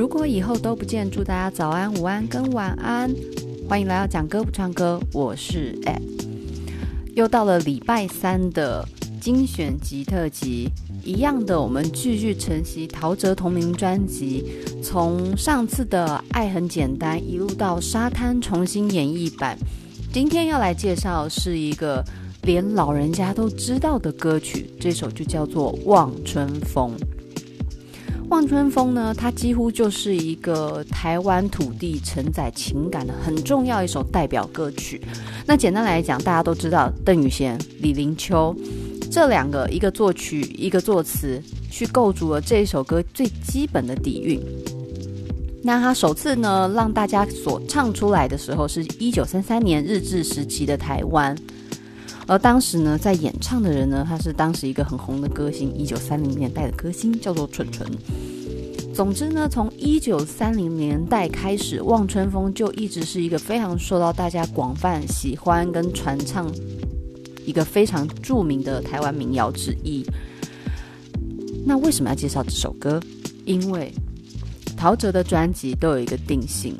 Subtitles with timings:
[0.00, 3.14] 如果以后都不见，祝大家早安、午安跟晚安。
[3.68, 6.00] 欢迎来到讲歌不唱歌，我是 Ed。
[7.14, 8.82] 又到了礼拜三的
[9.20, 10.70] 精选集特辑，
[11.04, 14.46] 一样的，我们继续承袭陶喆同名专辑，
[14.82, 19.58] 从上次的《爱很简单》一路到《沙滩》重新演绎版。
[20.10, 22.02] 今天要来介绍是一个
[22.44, 26.96] 连老人家都知道的歌曲，这首就叫做《望春风》。
[28.40, 34.98] 《望春风》呢，它几乎就是一个台湾土地承载情感的很重要一首代表歌曲。
[35.44, 38.56] 那简单来讲，大家都知道邓雨贤、李林秋
[39.12, 41.38] 这两个，一个作曲，一个作词，
[41.70, 44.40] 去构筑了这一首歌最基本的底蕴。
[45.62, 51.36] 那他首次呢，让大家所唱出来的时候，是一九三三年日治时期的台湾。
[52.26, 57.86] 而当时呢，在演唱的人呢，他是当时一个很红的歌星，一九三零年代的歌星，叫做纯纯。
[59.00, 66.46] 总之呢，从一九三零年代开始，《望春风》就一直是一个非常受到大家广泛喜欢跟传唱，
[67.46, 70.04] 一个非常著名的台湾民谣之一。
[71.64, 73.00] 那为什么要介绍这首歌？
[73.46, 73.90] 因为
[74.76, 76.76] 陶喆的专辑都有一个定性，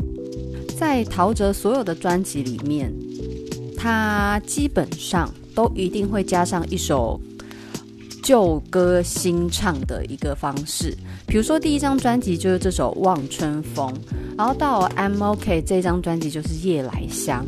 [0.78, 2.92] 在陶喆所有的专辑里面，
[3.78, 5.32] 他基本上。
[5.52, 7.20] 都一定会加上一首
[8.22, 13.88] 旧歌新唱的一个方式，比如说第一张专辑就是这首《望春风》，
[14.36, 17.44] 然后到 I'm OK 这张专辑就是《夜来香》，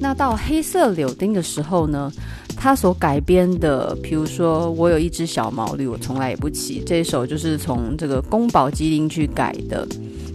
[0.00, 2.12] 那到黑色柳丁的时候呢，
[2.56, 9.86] 他所改编的，比如说我有一只小毛驴，我从来也不骑，这一首就是从这个宫保鸡丁去改的，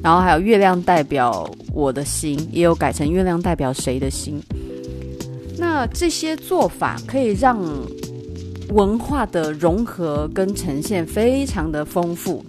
[0.04, 4.42] 然后还有月亮代表我的心，也有改成月亮代表谁的心。
[5.58, 7.60] 那这些做法可以让
[8.70, 12.44] 文化的融合跟呈现非常的丰富。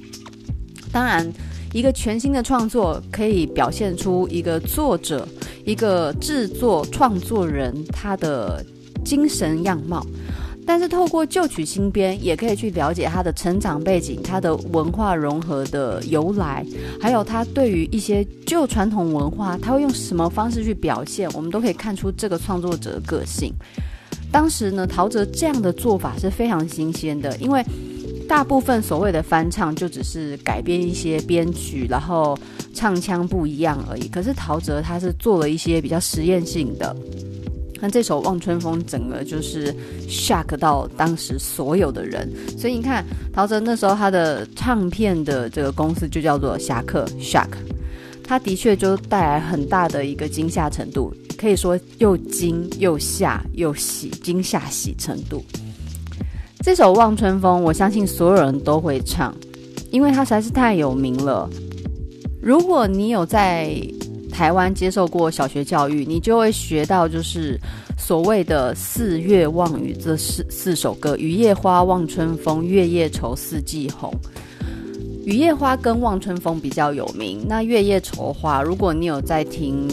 [0.93, 1.31] 当然，
[1.73, 5.27] 一个全新的创作可以表现出一个作者、
[5.65, 8.65] 一个制作创作人他的
[9.05, 10.05] 精神样貌。
[10.67, 16.65] 但是透过旧曲新编，也可以去了解他的成长背景、他的文化融合的由来，
[17.01, 23.53] 还有他对于一些旧传统文化，他会用什么方式去表现，我们都可以看出这个创作者的个性。
[24.33, 27.65] 当时呢，陶喆这样的做法是非常新鲜的，因为
[28.29, 32.39] 大部分所谓的翻唱就只是改编一些编曲，然后
[32.73, 34.07] 唱腔不一样而已。
[34.09, 36.95] 可是陶喆他是做了一些比较实验性的。
[37.83, 39.75] 那这首《望春风》整个就是
[40.07, 43.03] shock 到当时所有的人，所以你看
[43.33, 47.49] 陶喆那时候他的唱片的这个公司就叫做侠客 Shock，
[48.23, 55.43] 他的确就带来很大的一个惊吓程度，可以说又惊又吓又喜，惊吓喜程度。
[56.63, 59.35] 这首《望春风》，我相信所有人都会唱，
[59.91, 61.49] 因为它实在是太有名了。
[62.43, 63.75] 如果你有在
[64.31, 67.59] 台湾接受过小学教育，你就会学到，就是
[67.97, 74.13] 所谓的“四月望雨”这四四首歌：雨夜花、望春风、月夜愁、四季红。
[75.25, 77.47] 雨夜花跟望春风比较有名。
[77.49, 79.89] 那月夜愁花，如果你有在听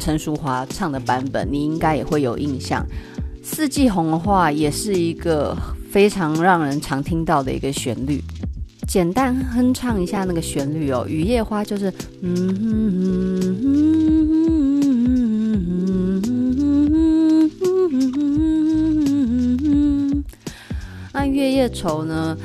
[0.00, 2.84] 陈淑华唱的版本，你应该也会有印象。
[3.42, 5.56] 四季红的话，也是一个
[5.90, 8.20] 非常让人常听到的一个旋律。
[8.88, 13.62] 简单哼唱一下那个旋律哦，雨夜花就是嗯哼哼
[16.22, 16.50] 哼
[17.90, 20.24] 哼哼，
[21.12, 22.36] 那月夜愁呢？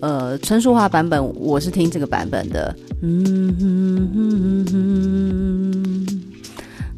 [0.00, 3.24] 呃，陈淑樺版本我是听这个版本的，嗯
[3.58, 5.43] 哼哼哼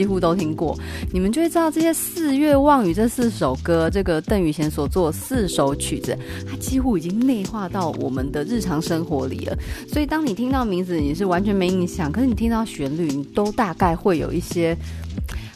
[0.00, 0.74] 几乎都听过？
[1.12, 6.16] 你们就会知道这些《四月望雨》这四首歌，这个邓雨贤所作四首曲子，
[6.48, 9.54] 它几乎已经内化到我们的日常生活里了。
[9.86, 14.74] 所以，当你听到名字，你是完全没印象；可是你听到旋律，你都大概会有一些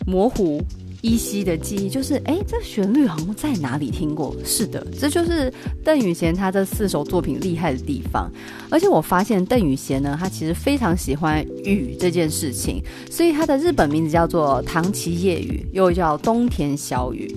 [0.06, 0.62] 模糊，
[1.04, 4.34] 依稀的记忆，就是哎，这旋律好像在哪里听过？
[4.42, 5.52] 是的，这就是
[5.84, 8.32] 邓雨贤他这四首作品厉害的地方。
[8.70, 17.30] 而且我发现邓雨贤呢，他其实非常喜欢雨这件事情，所以他的日本名字叫做唐崎夜雨，又叫东田小雨。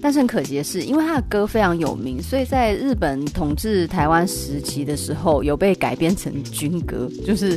[0.00, 7.56] 但是很可惜的是，因为他的歌非常有名，所以在日本统治台湾时期的时候，有被改编成军歌，就是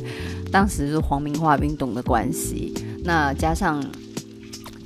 [0.52, 2.72] 当时是皇民化运动的关系。
[3.04, 3.84] 那加上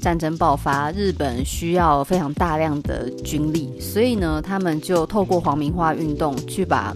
[0.02, 6.94] 战争爆发，日本需要非常大量的军力，所以呢，他们就透过皇民化运动去把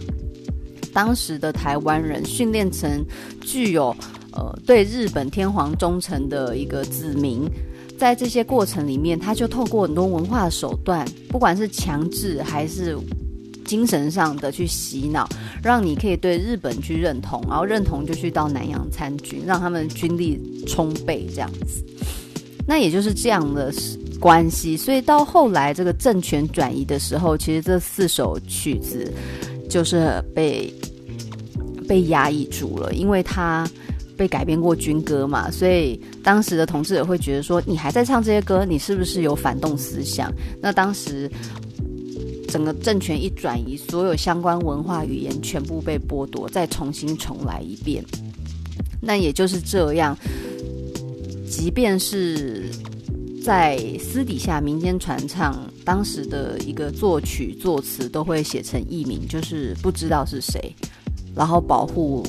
[0.92, 3.04] 当时的台湾人训练成
[3.40, 3.94] 具有
[4.32, 7.48] 呃对日本天皇忠诚的一个子民。
[7.96, 12.98] 在这些过程里面，他就透过很多文化手段，不管是强制还是
[13.64, 15.28] 精神上的去洗脑，
[15.62, 21.84] 让你可以对日本去认同，然后认同就去到南洋参军，让他们军力充沛这样子。
[22.66, 23.72] 那也就是这样的
[24.18, 29.12] 关系，所以到后来这个政权转移的时候，其实这四首曲子
[29.68, 30.72] 就是被
[31.88, 33.68] 被压抑住了，因为他。
[34.16, 40.32] 被改编过军歌嘛，所以当时的统治者会觉得说，你还在唱这些歌，你是不是有反动思想？
[40.62, 41.28] 那当时
[42.46, 48.04] 整个政权一转移，所有相关文化语言全部被剥夺，再重新重来一遍。
[49.00, 50.16] 那也就是这样，
[51.56, 52.68] 即便是
[53.42, 60.74] 在私底下民间传唱，当时的一个作曲作词都会写成艺名，就是不知道是谁，
[61.32, 62.24] 然后保护。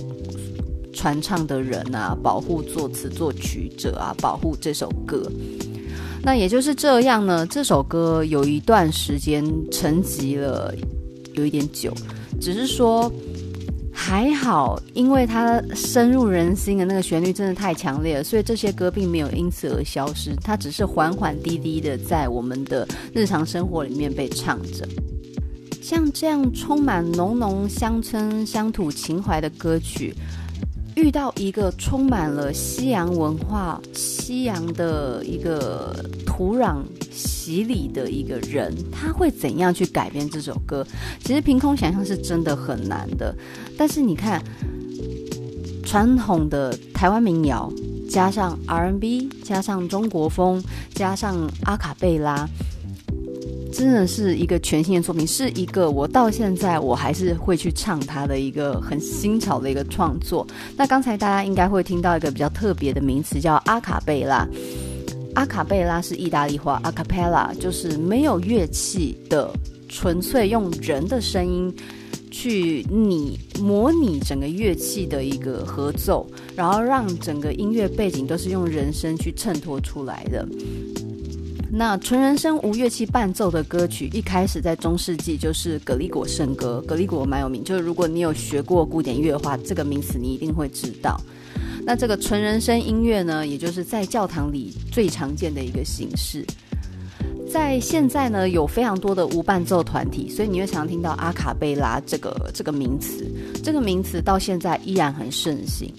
[0.93, 5.29] 传唱的人啊，保护作词作曲者啊，保护这首歌。
[6.23, 10.73] 那也就是这样呢，这首歌有一段时间沉寂了，
[11.33, 11.93] 有一点久。
[12.39, 13.11] 只是说
[14.07, 20.35] 还好，因为它深入人心的那个旋律真的太强烈了，所以这些歌并没有因此而消失。
[20.43, 24.87] 它只是缓缓低低的在我们的日常生活里面被唱着。
[25.81, 30.13] 像这样充满浓浓乡村乡土情怀的歌曲。
[30.95, 35.93] 遇到一个充满了西洋文化、西洋的一个
[36.25, 36.77] 土壤
[37.45, 40.83] 洗礼的一个人，他会怎样去改编这首歌？
[41.23, 43.35] 其实凭空想象是真的很难的。
[43.77, 44.41] 但是你看，
[45.83, 47.71] 传统的台湾民谣，
[48.09, 50.59] 加上 R&B，加上中国风，
[50.95, 52.49] 加上阿卡贝拉。
[53.71, 60.47] 真的是一个全新的作品，是一个我到现在我还是会去唱它的一个很新潮的一个创作。
[60.75, 64.47] 那刚才大家应该会听到一个比较特别的名词，叫阿卡贝拉。
[65.35, 69.51] 阿卡贝拉是意大利话，阿卡贝拉就是没有乐器的，
[69.89, 71.73] 纯粹用人的声音
[72.31, 80.47] 去拟模拟整个乐器的一个合奏，然后让整个音乐背景都是用人声去衬托出来的。
[81.69, 86.81] 那纯人声无乐器伴奏的歌曲，一开始在中世纪就是葛利果圣歌。
[86.87, 91.19] 葛利果蛮有名，就是如果你有学过古典乐的话，这个名词你一定会知道。
[91.85, 96.43] 那这个纯人声音乐呢，也就是在教堂里最常见的一个形式。
[97.47, 103.31] 在现在呢，有非常多的无伴奏团体，所以你会常听到阿卡贝拉这个这个名词。
[103.63, 105.93] 这个名词到现在依然很盛行。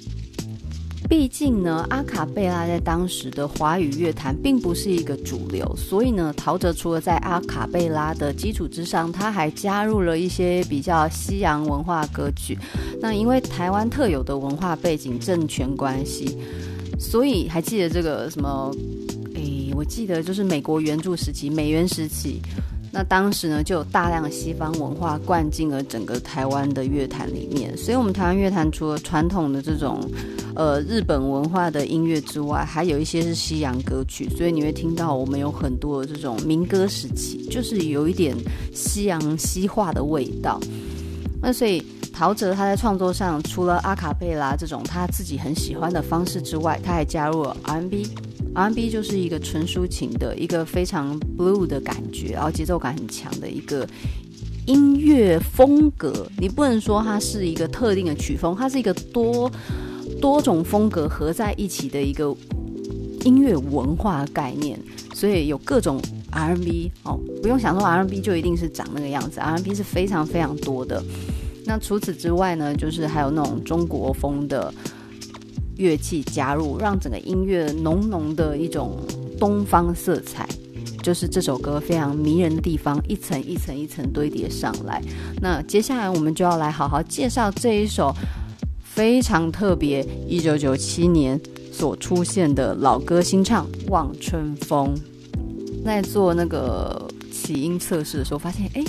[1.08, 12.58] 毕竟呢，阿卡贝拉在当时的华语乐坛并不是一个主流，所以呢，陶喆除了在阿卡贝拉的基础之上，他还加入了一些比较西洋文化歌曲。
[13.00, 16.36] 那因为台湾特有的文化背景、政权关系，
[16.98, 18.74] 所以还记得这个什么？
[19.34, 22.40] 诶，我记得就是美国援助时期、美元时期。
[22.96, 30.00] 那当时呢，就有大量西方文化灌进了整个台湾的乐坛里面，所以我们台湾乐坛除了传统的这种，
[30.54, 38.34] 呃，日本文化的音乐之外，还有一些是西洋歌曲，所以你会听到我们有很多的这种民歌时期，就是有一点
[38.72, 40.58] 西洋西化的味道。
[41.42, 41.84] 那所以
[42.14, 48.06] 陶喆他在创作上，除了阿卡贝拉这种他自己很喜欢的方式之外，他还加入了 R&B。
[48.56, 53.86] R&B 就是一个纯抒情的一个非常 blue 的感觉，然后节奏感很强的一个
[54.64, 56.26] 音乐风格。
[56.38, 59.52] 你不能说它是一个特定的曲风，它是一个多
[60.22, 62.34] 多种风格合在一起的一个
[63.24, 64.80] 音乐文化概念。
[65.12, 71.04] 所以有各种 R&B 哦，不用想说 R&B 就一定是长那个样子，R&B 是非常非常多的。
[71.66, 74.72] 那除此之外呢，就是还有那种中国风的。
[75.76, 78.98] 乐器加入，让整个音乐浓浓的一种
[79.38, 80.48] 东方色彩，
[81.02, 85.02] 就是这首歌非常迷人的地方，一层一层一层堆叠上来。
[85.40, 88.14] 那接下来我们就要来好好介绍这一首
[88.82, 91.40] 非常特别，一九九七年
[91.70, 94.94] 所出现的老歌新唱《望春风》。
[95.84, 98.84] 在做那个起音测试的时候，发现哎。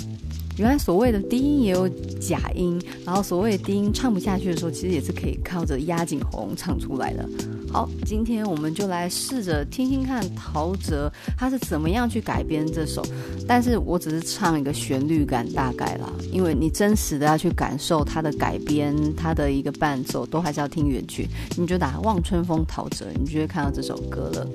[0.58, 1.88] 原来所谓的低音也有
[2.20, 7.28] 假音，然后所谓的低音唱不下去的时候，其实也是可以靠着压紧喉唱出来的。
[7.72, 13.04] 好，今天我们就来试着听听看陶喆他是怎么样去改编这首，
[13.46, 21.28] 但是我只是唱一个旋律感大概啦，因为你真实的要去感受他的改编，他的一个伴奏都还是要听原曲。
[21.56, 24.48] 你就打《望春风》陶喆，你就会看到这首歌了。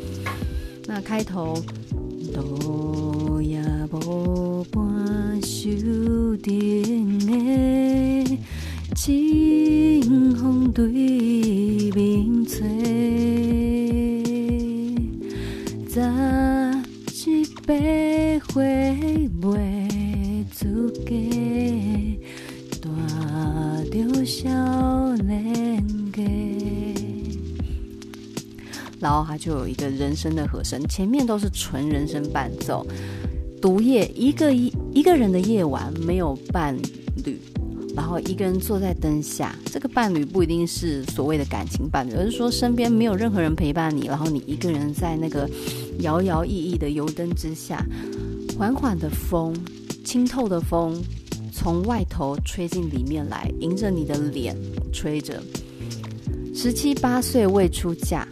[0.86, 1.58] 那开头
[2.34, 4.84] 都也无半
[5.64, 8.38] 袖顶的
[8.96, 10.90] 清风对
[11.92, 12.68] 面吹，
[15.88, 16.02] 早
[17.26, 21.16] 一百回袂出嫁，
[23.90, 26.22] 带着少年家。
[29.00, 32.86] 然后它就有一个人声的和声，前面都是纯人声伴奏。
[33.62, 36.78] 独夜，一个一一个人的夜晚，没有伴
[37.26, 37.40] 侣，
[37.96, 39.56] 然后一个人坐在灯下。
[39.66, 45.50] 这个伴侣不一定是所谓的感情伴侣，而是说身边没有任何人陪伴你，然后你一个人在那个
[46.00, 47.84] 摇摇曳曳的油灯之下，
[48.58, 49.56] 缓缓的风，
[50.06, 51.02] 清透的风
[51.52, 54.56] 从外头吹进里面来，迎着你的脸
[54.92, 55.42] 吹着。
[56.54, 58.28] 十七八岁未出嫁。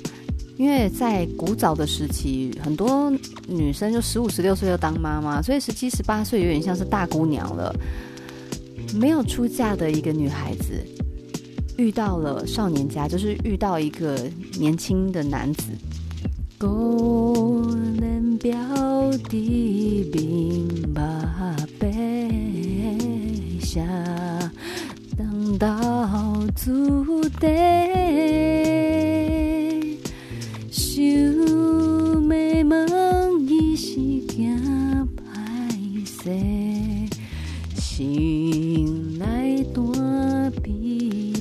[0.61, 3.11] 因为在古早的时期，很多
[3.47, 7.75] 女生就十五、十六岁就当妈妈，所以十七、十八岁有点像是大姑娘了。
[8.93, 10.73] 没有出嫁的一个女孩子，
[11.79, 14.15] 遇到了少年家，就是遇到一个
[14.59, 15.63] 年轻的男子。
[16.59, 17.67] 孤
[17.99, 18.53] 人标
[19.29, 22.29] 的明马背
[23.59, 23.81] 下，
[25.17, 26.37] 等到
[30.71, 30.79] 注
[40.63, 41.33] 定。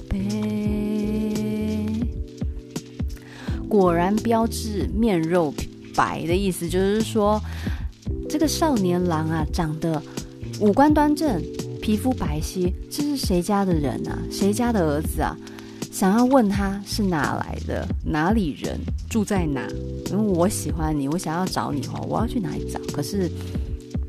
[3.68, 5.54] 果然标致面肉
[5.94, 7.00] 白的意思，就是？
[7.00, 7.40] 说
[8.28, 10.02] 这个少年郎啊，长得
[10.60, 11.40] 五官端正，
[11.80, 14.18] 皮肤白皙，这是谁家的人啊？
[14.28, 15.36] 谁家的儿子啊？
[15.92, 17.04] 想要问他是？
[17.04, 18.80] 哪来的，哪里人，
[19.10, 19.68] 住在哪？
[20.10, 22.80] 因为我喜欢你，我想要找你哦，我要去哪里找？
[22.92, 23.28] 可是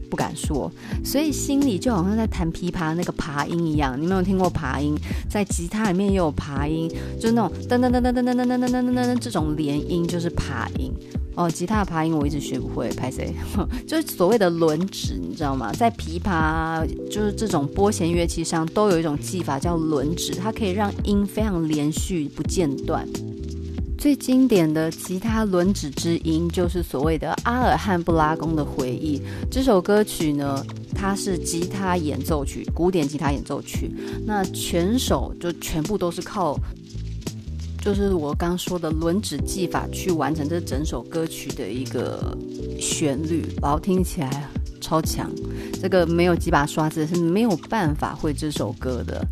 [0.09, 0.71] 不敢说，
[1.03, 3.99] 所以心里就好像在弹琵琶那个琶音一样。
[3.99, 4.95] 你没有听过琶音？
[5.27, 6.87] 在吉他里面也有琶音，
[7.19, 10.93] 就是那种噔噔噔噔噔噔噔噔噔噔噔噔这种连音，就是琶音。
[11.33, 13.33] 哦，吉他的琶音我一直学不会，拍谁？
[13.87, 15.71] 就是所谓的轮指，你知道吗？
[15.71, 23.07] 在琵琶就是这种拨弦乐器上，都有一种技法叫轮指，它可以让音非常连续不间断。
[24.01, 29.19] 最经典的吉他轮指之音，就是所谓的《阿尔汉布拉宫的回忆》
[29.51, 30.65] 这首歌曲呢，
[30.95, 33.91] 它是吉他演奏曲，古典吉他演奏曲。
[34.25, 36.57] 那全首就全部都是靠。
[37.79, 42.35] 就是我刚说的轮指技法去完成这整首歌曲的一个
[42.79, 44.49] 旋律，然后听起来
[44.81, 45.31] 超强。
[45.79, 49.23] 这个没有几把刷子是没有办法会这首歌的。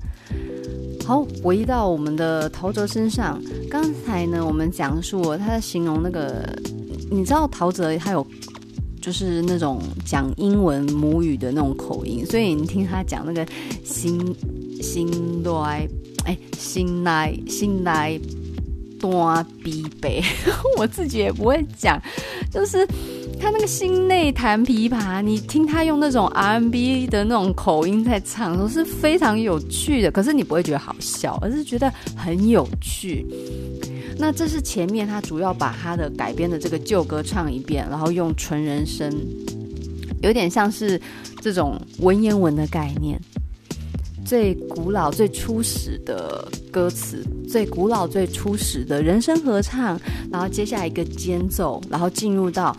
[1.09, 6.47] 好，回到我们的陶喆身上，刚才呢我们讲述他在形容那个，
[7.09, 8.23] 你知道陶喆他有
[9.01, 13.43] 就是那种讲英文母语的那种口音，所以你听他讲那个
[13.83, 14.35] 心
[14.83, 15.89] 心来
[16.25, 18.21] 哎心来心来。
[18.99, 20.21] 多逼北，
[20.77, 21.97] 我自己也不会讲，
[22.51, 22.85] 就是
[23.37, 33.25] 他那个心内弹琵琶，你听他用那种 R&B 的那种口音在唱都是非常有趣的，可是你不会觉得好笑，而是觉得很有趣。
[34.17, 39.11] 那这是前面他主要把他的改编的这个旧歌唱一遍，然后用纯人声，
[40.21, 40.99] 有点像是
[41.41, 43.19] 这种文言文的概念。
[44.25, 49.99] 最古老、最初始的歌词，最古老、最初始的人声合唱，
[50.31, 52.75] 然后接下来一个间奏，然后进入到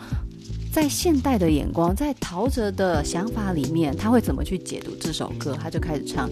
[0.71, 5.57] 在现代的眼光，在陶喆的想法里面，他会怎么去解读这首歌？
[5.61, 6.29] 他就开始唱：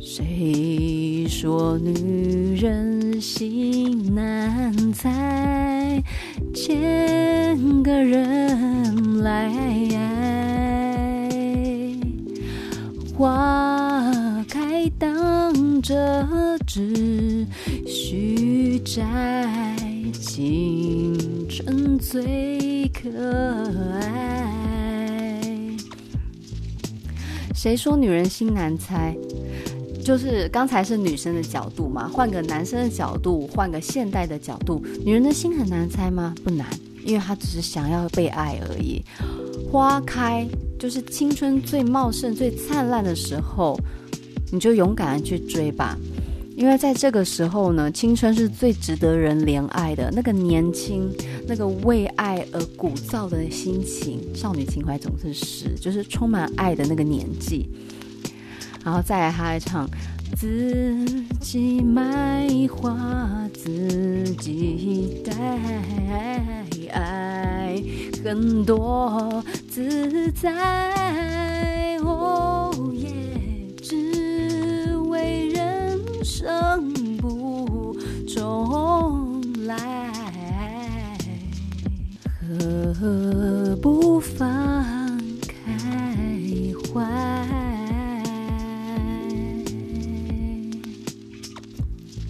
[0.00, 6.02] 谁说女人心难猜，
[6.52, 9.48] 千个人来
[9.94, 11.30] 爱，
[13.16, 14.66] 花开。
[14.98, 16.26] 当折
[16.66, 17.46] 只
[17.86, 19.76] 须摘，
[20.12, 21.16] 青
[21.48, 23.08] 春最可
[24.00, 25.40] 爱。
[27.54, 29.16] 谁说女人心难猜？
[30.04, 36.34] 就是刚才是女生的角度嘛，换个男生的角度，换个现代的角度，女人的心很难猜吗？
[36.42, 36.66] 不难，
[37.04, 39.04] 因为她只是想要被爱而已。
[39.70, 40.44] 花开
[40.78, 43.78] 就是青春最茂盛、最灿烂的时候，
[44.50, 45.96] 你就勇敢的去追吧。
[46.58, 50.10] 因为在这个时候呢，青春是最值得人怜爱的。
[50.12, 51.08] 那个年轻，
[51.46, 57.70] 那个为爱而鼓噪的心情，少女情怀总是诗，就是充满爱的那个年纪。
[58.84, 59.88] 然后再来，他来唱：
[60.36, 61.06] 自
[61.40, 65.32] 己买花，自己带
[66.92, 67.80] 爱，
[68.24, 71.98] 很多自在。
[76.28, 77.96] 生不
[78.28, 81.16] 重来，
[83.00, 85.18] 何不放
[85.48, 85.82] 开
[86.92, 87.02] 怀？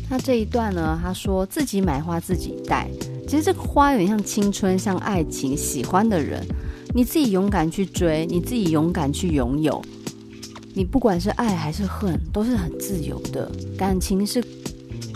[0.09, 0.17] 那？
[0.21, 2.89] 这一段呢，他说自己买花自己戴，
[3.27, 6.47] 其实这个花有点像青春，像爱情，喜欢的人，
[6.95, 9.83] 你自己勇敢去追，你自己勇敢去拥有，
[10.79, 13.51] 你不管是爱还是恨，都是很自由的。
[13.77, 14.41] 感情是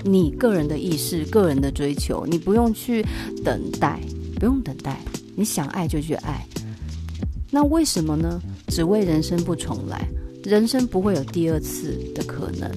[0.02, 3.06] 你个人的意识、个人的追求，你不用去
[3.44, 4.00] 等待，
[4.40, 4.98] 不用等待，
[5.36, 6.44] 你想爱就去爱。
[7.48, 8.42] 那为什么呢？
[8.66, 10.04] 只为人生不重来，
[10.42, 12.68] 人生不会有第二次的可能。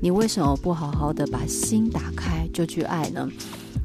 [0.00, 3.28] 你为什么不好好的把心打开就去爱呢？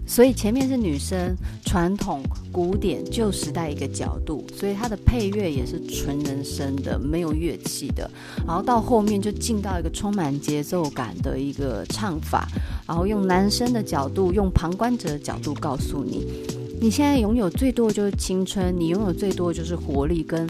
[0.08, 1.36] 所以前面是女生
[1.66, 8.10] 传统古典旧时代一个角度，所以它的配乐也是纯人声的，没有乐器的。
[8.48, 12.48] 然后到后面就进到一个充满节奏感的一个唱法，
[12.88, 16.26] 然后用男生的角度，用旁观者的角度告诉你，
[16.80, 20.50] 你现在拥有最多就是青春，你拥有最多就是活力跟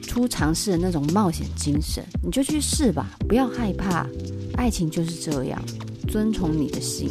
[0.00, 4.06] 初尝试的那种冒险精神，你就去试吧，不要害怕。
[4.54, 5.60] 爱情就是这样，
[6.08, 7.10] 遵从你的心。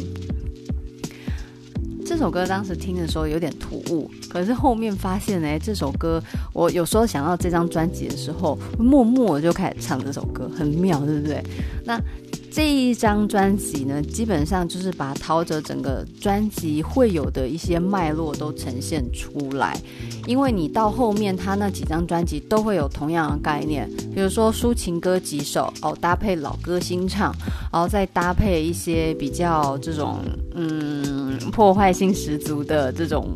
[2.04, 11.42] 这首歌当时听的时候有点突兀，可是后面发现呢，这首歌我有时候想到这张专辑的时候，默默就开始唱这首歌，很妙，对不对？
[11.84, 12.00] 那。
[12.54, 19.74] 这一张专辑呢，基本上就是把陶喆整个专辑会有的一些脉络都呈现出来。
[20.26, 27.34] 因为你到后面，他那几张专辑都会有同样的概念，比如说抒情歌几首哦，搭配老歌新唱，
[27.72, 30.20] 然后再搭配一些比较这种
[30.54, 33.30] 嗯破坏性十足的这种。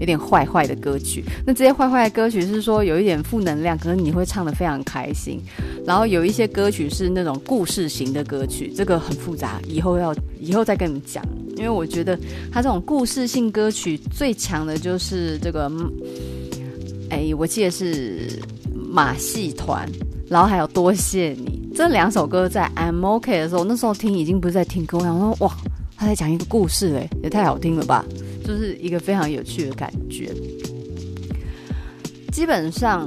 [0.00, 5.40] 有点坏坏的歌曲，那这些坏坏的歌曲是说有一点负能量，可是你会唱得非常开心。
[5.84, 11.24] 然后有一些歌曲是那种故事型的歌曲，这个很复杂，以后要以后再跟你们讲。
[11.56, 12.16] 因为我觉得
[12.52, 15.68] 他这种故事性歌曲最强的就是这个，
[17.10, 18.40] 哎，我记得是
[18.72, 19.88] 马戏团，
[20.28, 25.52] 然后还有多谢你这两首歌，在 I'm OK 的时候，那时候听已经不是在听歌，我想说哇，
[25.96, 28.04] 他在讲一个故事，哎，也太好听了吧。
[28.48, 30.32] 就是一个非常有趣的感觉。
[32.32, 33.06] 基本上，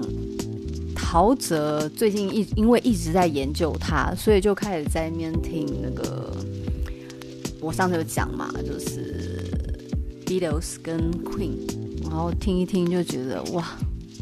[0.96, 6.38] 陶喆最近一因为一直在研究他，所以就开始在那边听那个。
[7.60, 9.52] 我上次有讲嘛，就是
[10.28, 11.58] Beatles 跟 Queen，
[12.04, 13.68] 然后听一听就觉得哇，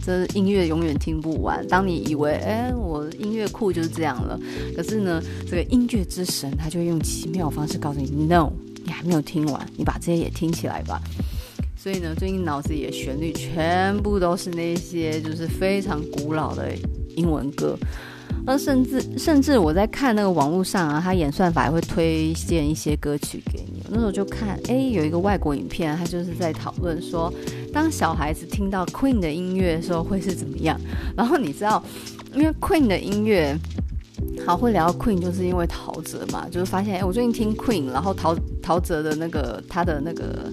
[0.05, 1.67] 这音乐永远听不完。
[1.67, 4.39] 当你以为哎，我音乐库就是这样了，
[4.73, 8.53] 可是呢，这个音乐之神他就用奇妙方式告诉你 No。
[8.89, 10.99] 你还没有听完，你把这些也听起来吧。
[11.77, 16.71] 所以呢，最近脑子里的旋律全部都是那些就是非常古老的
[17.15, 17.77] 英文歌。
[18.47, 23.83] 而甚至甚至我在看那个网络上啊，他演算法也会推荐一些歌曲给你。
[23.87, 27.31] 那时候就看，哎，有一个外国影片，他就是在讨论说，
[27.71, 30.81] 当小孩子听到 Queen 的音乐的时候会是怎么样。
[31.15, 31.83] 然后你知道，
[32.33, 33.55] 因为 Queen 的音乐。
[34.45, 40.49] 好，会聊 Queen 就是因为陶喆嘛，就是发现哎，我最近听 Queen，然后陶陶喆的那个他的那个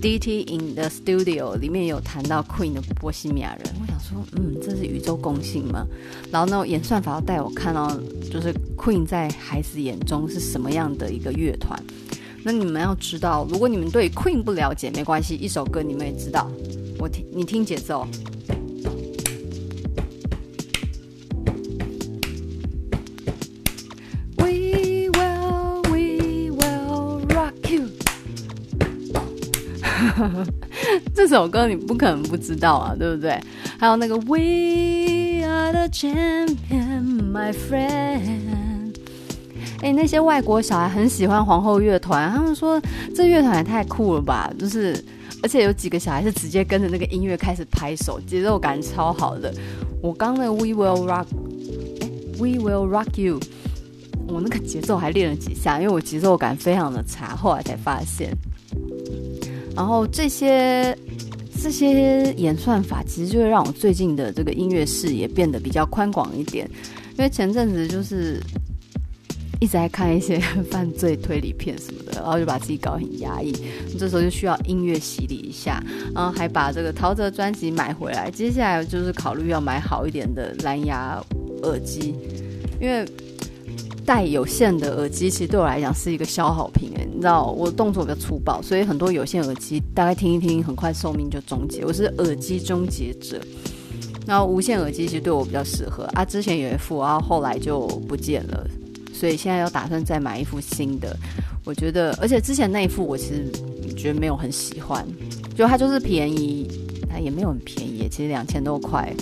[0.00, 5.86] DT in the Studio 里面有谈到 Queen 的波西米亚人，我想说，嗯，这是宇宙共性吗。
[6.30, 7.88] 然后呢，演算法要带我看到，
[8.30, 11.80] 就是 Queen 在孩子眼中是什么样的一个乐团。
[12.44, 16.50] 那你们要知道，如果你们对 Queen 不了解，没关系，一首歌你们也知道。
[16.98, 18.06] 我听，你听节奏。
[31.28, 33.38] 首歌你不可能不知道啊，对不对？
[33.78, 38.94] 还有那个 We are the champion, my friend。
[39.80, 42.82] 哎，那些外国小孩很喜欢皇后乐团，他们说
[43.14, 44.52] 这乐团也太酷了吧！
[44.58, 45.04] 就是，
[45.40, 49.54] 而且有几个小孩是直接跟着那个音乐开始拍手，节奏感超好的。
[50.02, 51.26] 我刚那个 We will rock，
[52.00, 52.10] 哎
[52.40, 53.38] ，We will rock you。
[54.26, 58.36] 我那个节奏还练了几下，因为我节奏感非常的差，后来才发现。
[59.76, 60.96] 然后这些
[61.62, 66.70] 这些演算法，其实就会让我最近的这个音乐视野变得比较宽广一点，
[67.16, 68.40] 因为前阵子就是。
[69.60, 70.38] 一直在看一些
[70.70, 73.52] 犯罪推理片什么的，然后就把自己搞很压抑。
[73.98, 75.82] 这时候就需要音乐洗礼一下，
[76.14, 78.30] 然后还把这个陶喆专辑买回来。
[78.30, 81.20] 接下来就是考虑要买好一点的蓝牙
[81.64, 82.14] 耳机，
[82.80, 83.04] 因为
[84.08, 86.90] 带有线的耳机其实对我来讲是一个消耗品。
[86.96, 91.84] 哎，你知道我动作比较粗暴，所以很多有线耳机大概听一听，很快寿命就终结。
[91.84, 93.38] 我是耳机终结者。
[94.26, 98.66] 然后无线耳机其实对我比较适合啊，之前有一副，然后后来就不见了。
[99.12, 101.14] 所以现在要打算再买一副新的，
[101.66, 103.44] 我觉得，而且之前那一副我其实
[103.94, 105.06] 觉得没有很喜欢，
[105.54, 106.66] 就它就是便宜，
[107.10, 109.14] 它也没有很便宜，其实两千多块，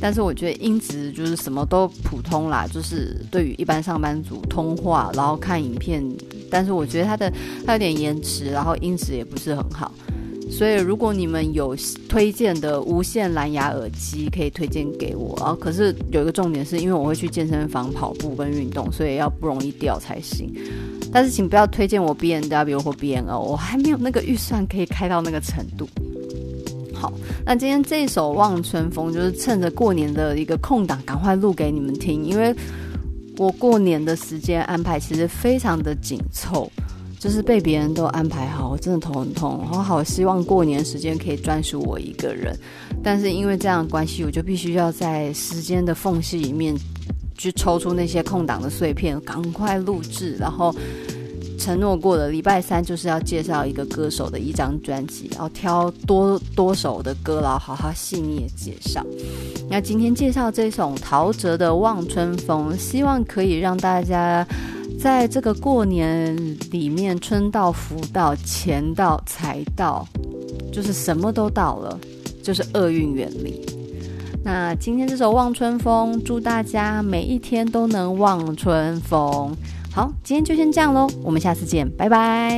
[0.00, 6.02] 但是我觉得音质就是什么都普通啦，就是对于一般上班族通话然后看影片，
[6.50, 7.32] 但是我觉得它的
[7.66, 9.92] 它有点延迟，然后音质也不是很好。
[10.50, 11.76] 所以，如果你们有
[12.08, 15.54] 推荐的无线蓝牙耳机，可以推荐给我啊。
[15.60, 20.50] 可是有一个重点是，因为我会去健身房跑步跟运动，所以要不容易掉才行。
[21.12, 25.86] 但是，请不要推荐我 B N W 或 B N O，我还没有那个预算可以开到那个程度。
[26.98, 27.12] 好，
[27.46, 32.54] 那今天这首《望春风》就是趁着过年的一个空档，赶快录给你们听，因为
[33.36, 36.70] 我过年的时间安排其实非常的紧凑。
[37.20, 39.66] 就是被别人都安排好，我真的头很痛。
[39.72, 42.56] 我好希望过年时间可以专属我一个人，
[43.02, 46.76] 但是因为这样的关系，我就必须要在时间的缝隙里面
[47.36, 50.36] 去抽出那些空档的碎片，赶快录制。
[50.38, 50.72] 然后
[51.58, 59.04] 承诺过的，礼拜三就是要介绍一个歌手的一张专辑，然后挑多多首的歌，然后好好细腻的介绍。
[59.68, 64.46] 那今天介绍这首陶喆的《望春风》，希望可以让大家。
[64.98, 66.36] 在这个过年
[66.72, 70.04] 里面，春到福到钱到财到，
[70.72, 71.96] 就是什么都到了，
[72.42, 73.64] 就是厄运远离。
[74.42, 79.56] 那今天这首《望春风》，祝大家每一天都能望春风。
[79.98, 82.56] 好，今天就先这样喽，我们下次见，拜拜。